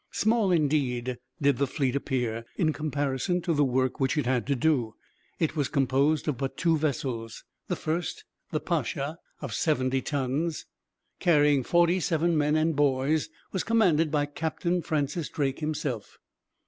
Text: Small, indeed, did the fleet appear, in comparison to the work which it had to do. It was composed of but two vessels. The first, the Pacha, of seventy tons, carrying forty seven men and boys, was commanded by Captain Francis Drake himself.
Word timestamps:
Small, 0.09 0.51
indeed, 0.51 1.19
did 1.39 1.57
the 1.59 1.67
fleet 1.67 1.95
appear, 1.95 2.43
in 2.57 2.73
comparison 2.73 3.39
to 3.41 3.53
the 3.53 3.63
work 3.63 3.99
which 3.99 4.17
it 4.17 4.25
had 4.25 4.47
to 4.47 4.55
do. 4.55 4.95
It 5.37 5.55
was 5.55 5.67
composed 5.67 6.27
of 6.27 6.39
but 6.39 6.57
two 6.57 6.75
vessels. 6.75 7.43
The 7.67 7.75
first, 7.75 8.23
the 8.49 8.59
Pacha, 8.59 9.19
of 9.41 9.53
seventy 9.53 10.01
tons, 10.01 10.65
carrying 11.19 11.61
forty 11.61 11.99
seven 11.99 12.35
men 12.35 12.55
and 12.55 12.75
boys, 12.75 13.29
was 13.51 13.63
commanded 13.63 14.09
by 14.09 14.25
Captain 14.25 14.81
Francis 14.81 15.29
Drake 15.29 15.59
himself. 15.59 16.17